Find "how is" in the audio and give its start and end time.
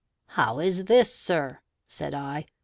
0.29-0.85